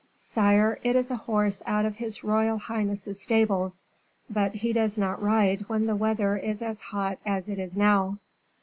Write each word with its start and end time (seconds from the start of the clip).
"Sire, 0.17 0.79
it 0.81 0.95
is 0.95 1.11
a 1.11 1.15
horse 1.15 1.61
out 1.67 1.85
of 1.85 1.97
his 1.97 2.23
royal 2.23 2.57
highness's 2.57 3.21
stables; 3.21 3.83
but 4.31 4.55
he 4.55 4.73
does 4.73 4.97
not 4.97 5.21
ride 5.21 5.61
when 5.69 5.85
the 5.85 5.95
weather 5.95 6.35
is 6.37 6.63
as 6.63 6.81
hot 6.81 7.19
as 7.23 7.47
it 7.47 7.59
is 7.59 7.77
now." 7.77 8.17